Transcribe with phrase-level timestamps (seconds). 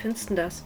[0.00, 0.64] findest du das?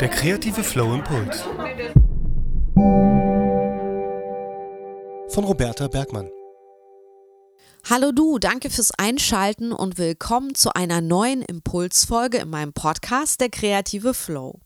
[0.00, 1.42] Der kreative Flow Impuls.
[5.28, 6.30] Von Roberta Bergmann.
[7.88, 13.48] Hallo du, danke fürs Einschalten und willkommen zu einer neuen Impulsfolge in meinem Podcast Der
[13.48, 14.60] kreative Flow.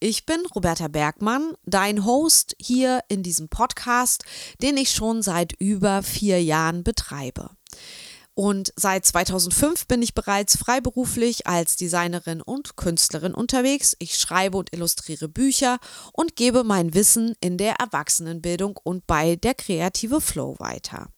[0.00, 4.24] Ich bin Roberta Bergmann, dein Host hier in diesem Podcast,
[4.60, 7.50] den ich schon seit über vier Jahren betreibe.
[8.34, 13.94] Und seit 2005 bin ich bereits freiberuflich als Designerin und Künstlerin unterwegs.
[13.98, 15.78] Ich schreibe und illustriere Bücher
[16.12, 21.08] und gebe mein Wissen in der Erwachsenenbildung und bei der kreative Flow weiter.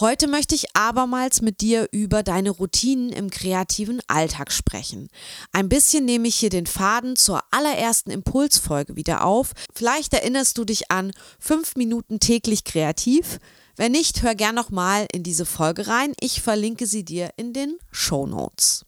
[0.00, 5.08] Heute möchte ich abermals mit dir über deine Routinen im kreativen Alltag sprechen.
[5.50, 9.54] Ein bisschen nehme ich hier den Faden zur allerersten Impulsfolge wieder auf.
[9.74, 11.10] Vielleicht erinnerst du dich an
[11.40, 13.40] fünf Minuten täglich kreativ.
[13.78, 16.12] Wenn nicht, hör gern nochmal in diese Folge rein.
[16.18, 18.84] Ich verlinke sie dir in den Show Notes.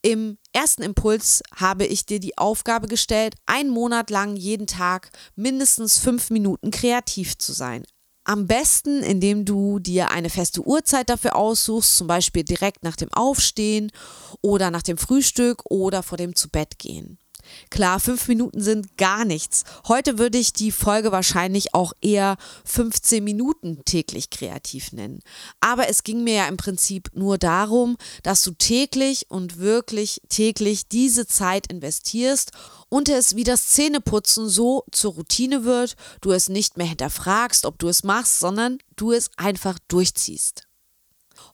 [0.00, 5.98] Im ersten Impuls habe ich dir die Aufgabe gestellt, einen Monat lang jeden Tag mindestens
[5.98, 7.84] fünf Minuten kreativ zu sein.
[8.24, 13.12] Am besten, indem du dir eine feste Uhrzeit dafür aussuchst, zum Beispiel direkt nach dem
[13.12, 13.92] Aufstehen
[14.40, 17.18] oder nach dem Frühstück oder vor dem Zubettgehen.
[17.70, 19.64] Klar, fünf Minuten sind gar nichts.
[19.88, 25.20] Heute würde ich die Folge wahrscheinlich auch eher 15 Minuten täglich kreativ nennen.
[25.60, 30.88] Aber es ging mir ja im Prinzip nur darum, dass du täglich und wirklich täglich
[30.88, 32.52] diese Zeit investierst
[32.88, 37.78] und es wie das Zähneputzen so zur Routine wird, du es nicht mehr hinterfragst, ob
[37.78, 40.68] du es machst, sondern du es einfach durchziehst.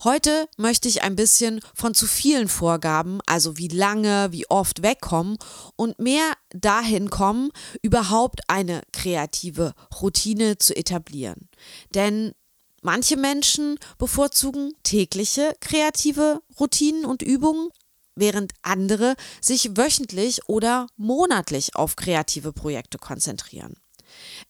[0.05, 5.39] Heute möchte ich ein bisschen von zu vielen Vorgaben, also wie lange, wie oft wegkommen
[5.77, 7.51] und mehr dahin kommen,
[7.83, 11.49] überhaupt eine kreative Routine zu etablieren.
[11.95, 12.33] Denn
[12.83, 17.71] manche Menschen bevorzugen tägliche kreative Routinen und Übungen,
[18.15, 23.75] während andere sich wöchentlich oder monatlich auf kreative Projekte konzentrieren.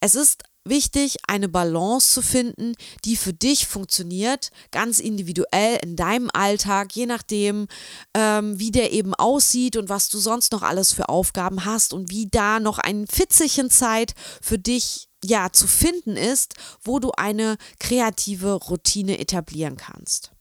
[0.01, 2.75] Es ist wichtig, eine Balance zu finden,
[3.05, 7.67] die für dich funktioniert, ganz individuell in deinem Alltag, je nachdem,
[8.15, 12.11] ähm, wie der eben aussieht und was du sonst noch alles für Aufgaben hast und
[12.11, 17.57] wie da noch ein Fitzelchen Zeit für dich ja zu finden ist, wo du eine
[17.81, 20.33] kreative Routine etablieren kannst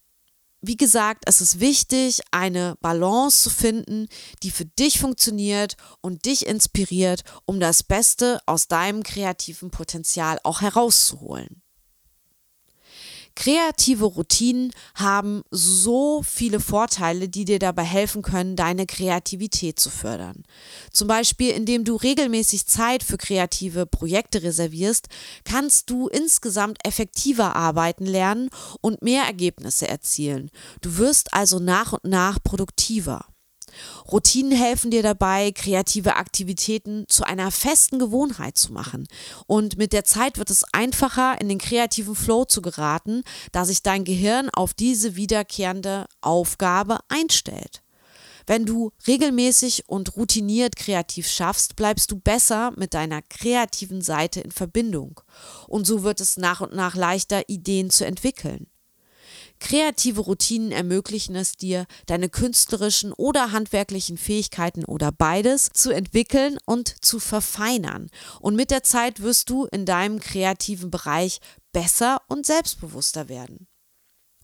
[0.62, 4.07] wie gesagt, es ist wichtig, eine Balance zu finden,
[4.44, 10.62] die für dich funktioniert und dich inspiriert, um das Beste aus deinem kreativen Potenzial auch
[10.62, 11.62] herauszuholen.
[13.38, 20.42] Kreative Routinen haben so viele Vorteile, die dir dabei helfen können, deine Kreativität zu fördern.
[20.92, 25.08] Zum Beispiel, indem du regelmäßig Zeit für kreative Projekte reservierst,
[25.44, 28.50] kannst du insgesamt effektiver arbeiten lernen
[28.81, 30.50] und mehr Ergebnisse erzielen.
[30.81, 33.24] Du wirst also nach und nach produktiver.
[34.12, 39.08] Routinen helfen dir dabei, kreative Aktivitäten zu einer festen Gewohnheit zu machen.
[39.46, 43.84] Und mit der Zeit wird es einfacher, in den kreativen Flow zu geraten, da sich
[43.84, 47.82] dein Gehirn auf diese wiederkehrende Aufgabe einstellt.
[48.48, 54.52] Wenn du regelmäßig und routiniert kreativ schaffst, bleibst du besser mit deiner kreativen Seite in
[54.52, 55.20] Verbindung.
[55.68, 58.68] Und so wird es nach und nach leichter, Ideen zu entwickeln.
[59.59, 67.03] Kreative Routinen ermöglichen es dir, deine künstlerischen oder handwerklichen Fähigkeiten oder beides zu entwickeln und
[67.03, 68.09] zu verfeinern.
[68.40, 71.40] Und mit der Zeit wirst du in deinem kreativen Bereich
[71.72, 73.67] besser und selbstbewusster werden.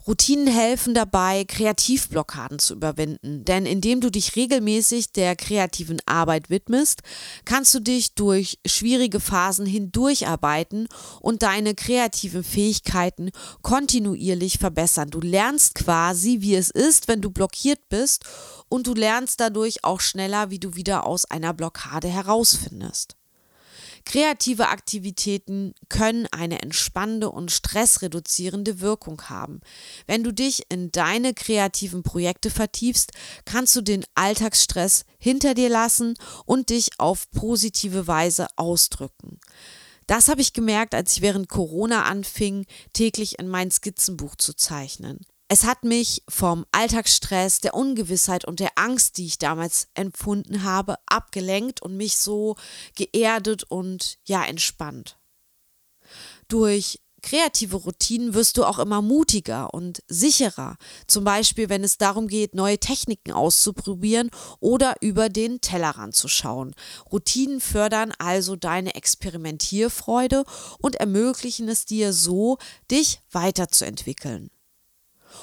[0.05, 7.03] Routinen helfen dabei, Kreativblockaden zu überwinden, denn indem du dich regelmäßig der kreativen Arbeit widmest,
[7.45, 10.89] kannst du dich durch schwierige Phasen hindurcharbeiten
[11.21, 13.31] und deine kreativen Fähigkeiten
[13.61, 15.09] kontinuierlich verbessern.
[15.09, 18.25] Du lernst quasi, wie es ist, wenn du blockiert bist
[18.67, 23.15] und du lernst dadurch auch schneller, wie du wieder aus einer Blockade herausfindest.
[24.05, 29.61] Kreative Aktivitäten können eine entspannende und stressreduzierende Wirkung haben.
[30.07, 33.11] Wenn du dich in deine kreativen Projekte vertiefst,
[33.45, 36.15] kannst du den Alltagsstress hinter dir lassen
[36.45, 39.39] und dich auf positive Weise ausdrücken.
[40.07, 45.25] Das habe ich gemerkt, als ich während Corona anfing, täglich in mein Skizzenbuch zu zeichnen.
[45.53, 50.95] Es hat mich vom Alltagsstress, der Ungewissheit und der Angst, die ich damals empfunden habe,
[51.05, 52.55] abgelenkt und mich so
[52.95, 55.19] geerdet und ja entspannt.
[56.47, 62.27] Durch kreative Routinen wirst du auch immer mutiger und sicherer, zum Beispiel wenn es darum
[62.27, 66.73] geht, neue Techniken auszuprobieren oder über den Tellerrand zu schauen.
[67.11, 70.45] Routinen fördern also deine Experimentierfreude
[70.79, 72.57] und ermöglichen es dir so,
[72.89, 74.49] dich weiterzuentwickeln.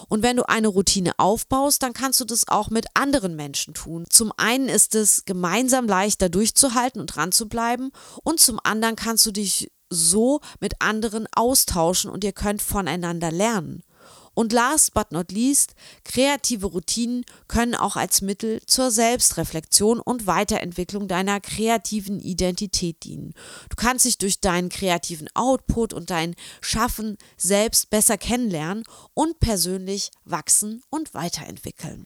[0.09, 4.05] Und wenn du eine Routine aufbaust, dann kannst du das auch mit anderen Menschen tun.
[4.09, 7.91] Zum einen ist es gemeinsam leichter durchzuhalten und dran zu bleiben
[8.23, 13.83] und zum anderen kannst du dich so mit anderen austauschen und ihr könnt voneinander lernen.
[14.35, 15.75] Und last but not least,
[16.05, 23.35] kreative Routinen können auch als Mittel zur Selbstreflexion und Weiterentwicklung deiner kreativen Identität dienen.
[23.69, 28.85] Du kannst dich durch deinen kreativen Output und dein Schaffen selbst besser kennenlernen
[29.15, 32.05] und persönlich wachsen und weiterentwickeln.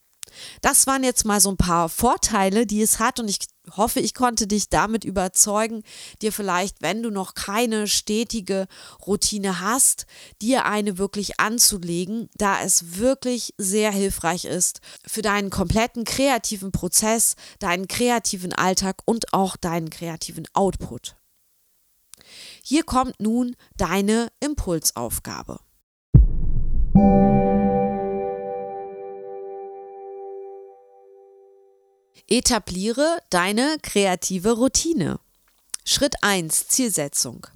[0.63, 3.39] Das waren jetzt mal so ein paar Vorteile, die es hat und ich
[3.71, 5.83] hoffe, ich konnte dich damit überzeugen,
[6.23, 8.67] dir vielleicht, wenn du noch keine stetige
[9.07, 10.07] Routine hast,
[10.43, 17.37] dir eine wirklich anzulegen, da es wirklich sehr hilfreich ist für deinen kompletten kreativen Prozess,
[17.59, 21.17] deinen kreativen Alltag und auch deinen kreativen Output.
[22.63, 25.59] Hier kommt nun deine Impulsaufgabe.
[32.29, 35.21] Etabliere deine kreative Routine.
[35.85, 36.69] Schritt 1.
[36.69, 37.47] Zielsetzung.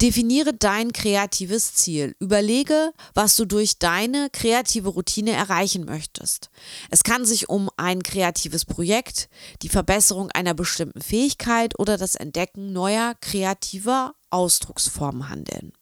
[0.00, 2.16] Definiere dein kreatives Ziel.
[2.18, 6.48] Überlege, was du durch deine kreative Routine erreichen möchtest.
[6.90, 9.28] Es kann sich um ein kreatives Projekt,
[9.60, 15.74] die Verbesserung einer bestimmten Fähigkeit oder das Entdecken neuer kreativer Ausdrucksformen handeln.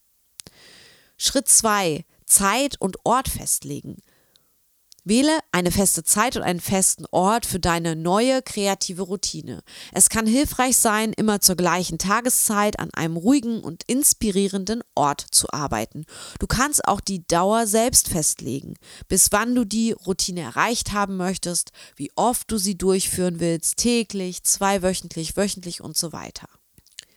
[1.16, 2.04] Schritt 2.
[2.26, 4.02] Zeit und Ort festlegen.
[5.04, 9.62] Wähle eine feste Zeit und einen festen Ort für deine neue kreative Routine.
[9.92, 15.52] Es kann hilfreich sein, immer zur gleichen Tageszeit an einem ruhigen und inspirierenden Ort zu
[15.52, 16.04] arbeiten.
[16.38, 18.74] Du kannst auch die Dauer selbst festlegen,
[19.08, 24.44] bis wann du die Routine erreicht haben möchtest, wie oft du sie durchführen willst, täglich,
[24.44, 26.48] zweiwöchentlich, wöchentlich und so weiter.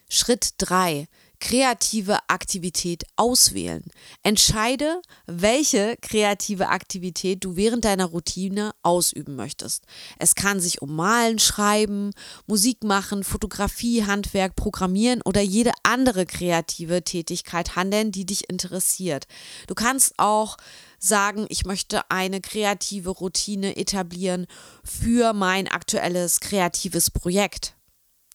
[0.10, 1.08] Schritt 3
[1.46, 3.84] kreative Aktivität auswählen.
[4.24, 9.84] Entscheide, welche kreative Aktivität du während deiner Routine ausüben möchtest.
[10.18, 12.14] Es kann sich um Malen, Schreiben,
[12.48, 19.28] Musik machen, Fotografie, Handwerk, Programmieren oder jede andere kreative Tätigkeit handeln, die dich interessiert.
[19.68, 20.58] Du kannst auch
[20.98, 24.48] sagen, ich möchte eine kreative Routine etablieren
[24.84, 27.76] für mein aktuelles kreatives Projekt.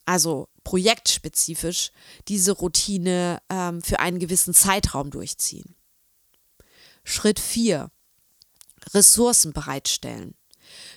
[0.06, 1.90] Also projektspezifisch
[2.28, 5.74] diese Routine ähm, für einen gewissen Zeitraum durchziehen.
[7.04, 7.90] Schritt 4.
[8.94, 10.34] Ressourcen bereitstellen.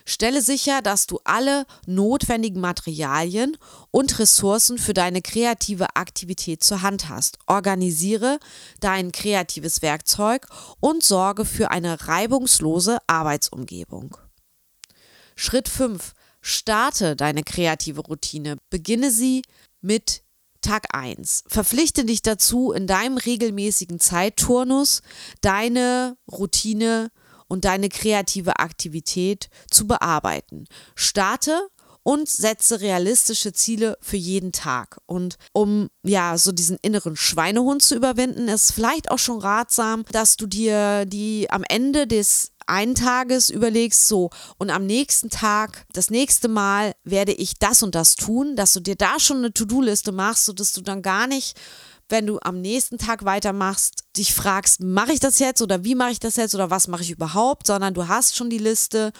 [0.05, 3.57] Stelle sicher, dass du alle notwendigen Materialien
[3.91, 7.39] und Ressourcen für deine kreative Aktivität zur Hand hast.
[7.47, 8.39] Organisiere
[8.79, 10.47] dein kreatives Werkzeug
[10.79, 14.17] und sorge für eine reibungslose Arbeitsumgebung.
[15.35, 16.13] Schritt 5.
[16.43, 18.57] Starte deine kreative Routine.
[18.69, 19.43] Beginne sie
[19.81, 20.23] mit
[20.61, 21.45] Tag 1.
[21.47, 25.01] Verpflichte dich dazu, in deinem regelmäßigen Zeitturnus
[25.41, 27.11] deine Routine
[27.47, 30.65] und deine kreative Aktivität zu bearbeiten.
[30.95, 31.69] Starte
[32.03, 34.97] und setze realistische Ziele für jeden Tag.
[35.05, 40.35] Und um ja so diesen inneren Schweinehund zu überwinden, ist vielleicht auch schon ratsam, dass
[40.35, 46.09] du dir die am Ende des einen Tages überlegst, so, und am nächsten Tag, das
[46.09, 50.11] nächste Mal werde ich das und das tun, dass du dir da schon eine To-Do-Liste
[50.11, 51.59] machst, sodass du dann gar nicht,
[52.09, 56.11] wenn du am nächsten Tag weitermachst, dich fragst, mache ich das jetzt oder wie mache
[56.11, 59.11] ich das jetzt oder was mache ich überhaupt, sondern du hast schon die Liste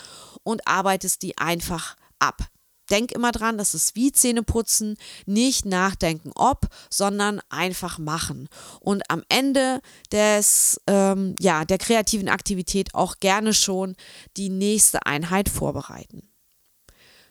[0.44, 2.48] und arbeitest die einfach ab.
[2.94, 8.48] Denk immer dran, das ist wie Zähneputzen, nicht nachdenken ob, sondern einfach machen.
[8.82, 9.82] Und am Ende
[10.12, 13.96] des, ähm, ja, der kreativen Aktivität auch gerne schon
[14.38, 16.30] die nächste Einheit vorbereiten.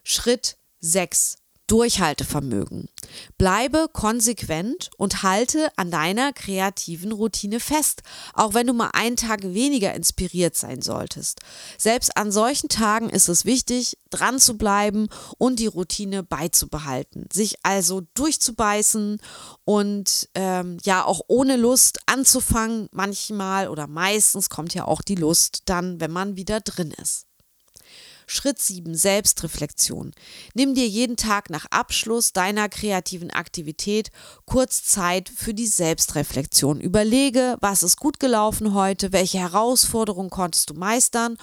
[0.02, 1.36] Schritt 6.
[1.72, 2.90] Durchhaltevermögen.
[3.38, 8.02] Bleibe konsequent und halte an deiner kreativen Routine fest,
[8.34, 11.40] auch wenn du mal einen Tag weniger inspiriert sein solltest.
[11.78, 17.54] Selbst an solchen Tagen ist es wichtig, dran zu bleiben und die Routine beizubehalten, sich
[17.62, 19.18] also durchzubeißen
[19.64, 22.90] und ähm, ja auch ohne Lust anzufangen.
[22.92, 27.28] Manchmal oder meistens kommt ja auch die Lust dann, wenn man wieder drin ist.
[28.26, 28.94] Schritt 7.
[28.94, 30.12] Selbstreflexion.
[30.54, 34.10] Nimm dir jeden Tag nach Abschluss deiner kreativen Aktivität
[34.44, 36.80] kurz Zeit für die Selbstreflexion.
[36.80, 41.36] Überlege, was ist gut gelaufen heute, welche Herausforderungen konntest du meistern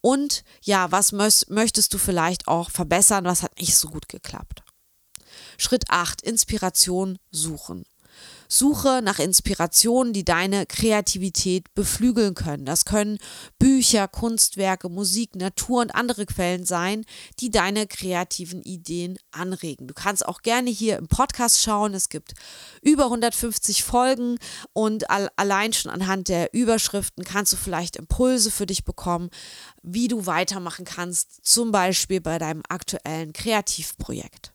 [0.00, 4.62] und ja, was möchtest du vielleicht auch verbessern, was hat nicht so gut geklappt.
[5.56, 6.22] Schritt 8.
[6.22, 7.84] Inspiration suchen.
[8.48, 12.64] Suche nach Inspirationen, die deine Kreativität beflügeln können.
[12.64, 13.18] Das können
[13.58, 17.04] Bücher, Kunstwerke, Musik, Natur und andere Quellen sein,
[17.40, 19.86] die deine kreativen Ideen anregen.
[19.86, 21.92] Du kannst auch gerne hier im Podcast schauen.
[21.92, 22.32] Es gibt
[22.80, 24.38] über 150 Folgen
[24.72, 29.28] und allein schon anhand der Überschriften kannst du vielleicht Impulse für dich bekommen,
[29.82, 34.52] wie du weitermachen kannst, zum Beispiel bei deinem aktuellen Kreativprojekt.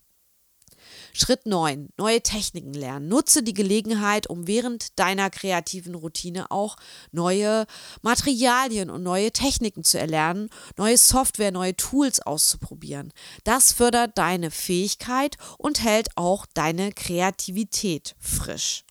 [1.15, 1.89] Schritt 9.
[1.97, 3.07] Neue Techniken lernen.
[3.07, 6.75] Nutze die Gelegenheit, um während deiner kreativen Routine auch
[7.11, 7.67] neue
[8.01, 13.13] Materialien und neue Techniken zu erlernen, neue Software, neue Tools auszuprobieren.
[13.43, 18.83] Das fördert deine Fähigkeit und hält auch deine Kreativität frisch.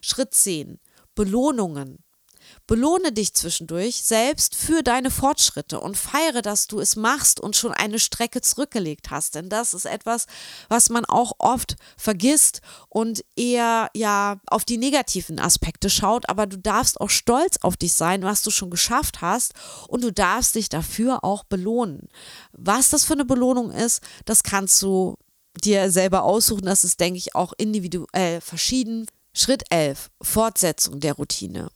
[0.00, 0.80] Schritt 10.
[1.14, 2.02] Belohnungen.
[2.66, 7.72] Belohne dich zwischendurch selbst für deine Fortschritte und feiere, dass du es machst und schon
[7.72, 9.34] eine Strecke zurückgelegt hast.
[9.34, 10.26] Denn das ist etwas,
[10.68, 16.28] was man auch oft vergisst und eher ja auf die negativen Aspekte schaut.
[16.28, 19.52] Aber du darfst auch stolz auf dich sein, was du schon geschafft hast
[19.88, 22.08] und du darfst dich dafür auch belohnen.
[22.52, 25.16] Was das für eine Belohnung ist, das kannst du
[25.64, 26.64] dir selber aussuchen.
[26.64, 29.06] Das ist, denke ich, auch individuell verschieden.
[29.34, 30.10] Schritt 11.
[30.20, 31.70] Fortsetzung der Routine.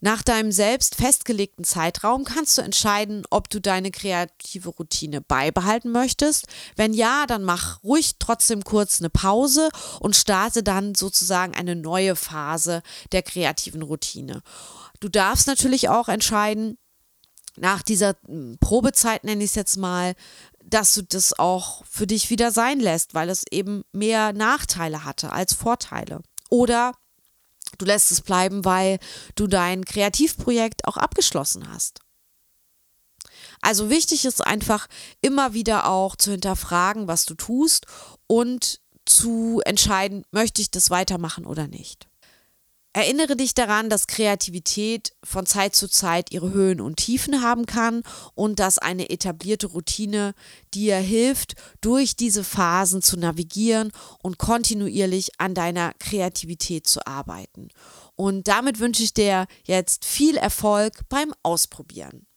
[0.00, 6.46] Nach deinem selbst festgelegten Zeitraum kannst du entscheiden, ob du deine kreative Routine beibehalten möchtest.
[6.76, 9.68] Wenn ja, dann mach ruhig trotzdem kurz eine Pause
[10.00, 12.82] und starte dann sozusagen eine neue Phase
[13.12, 14.42] der kreativen Routine.
[15.00, 16.78] Du darfst natürlich auch entscheiden,
[17.56, 20.14] nach dieser hm, Probezeit nenne ich es jetzt mal,
[20.64, 25.32] dass du das auch für dich wieder sein lässt, weil es eben mehr Nachteile hatte
[25.32, 26.20] als Vorteile.
[26.50, 26.92] Oder
[27.76, 28.98] Du lässt es bleiben, weil
[29.34, 32.00] du dein Kreativprojekt auch abgeschlossen hast.
[33.60, 34.86] Also wichtig ist einfach
[35.20, 37.86] immer wieder auch zu hinterfragen, was du tust
[38.26, 42.07] und zu entscheiden, möchte ich das weitermachen oder nicht.
[42.98, 48.02] Erinnere dich daran, dass Kreativität von Zeit zu Zeit ihre Höhen und Tiefen haben kann
[48.34, 50.34] und dass eine etablierte Routine
[50.74, 57.68] dir hilft, durch diese Phasen zu navigieren und kontinuierlich an deiner Kreativität zu arbeiten.
[58.16, 62.27] Und damit wünsche ich dir jetzt viel Erfolg beim Ausprobieren.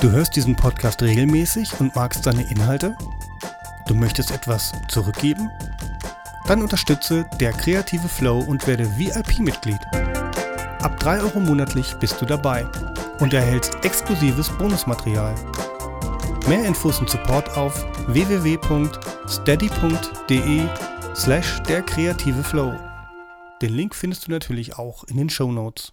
[0.00, 2.96] Du hörst diesen Podcast regelmäßig und magst seine Inhalte?
[3.86, 5.50] Du möchtest etwas zurückgeben?
[6.46, 9.80] Dann unterstütze der kreative Flow und werde VIP-Mitglied.
[10.82, 12.66] Ab 3 Euro monatlich bist du dabei
[13.20, 15.34] und erhältst exklusives Bonusmaterial.
[16.48, 18.90] Mehr Infos und Support auf www.steady.de
[21.14, 22.74] slash der kreative Flow.
[23.60, 25.92] Den Link findest du natürlich auch in den Show Notes.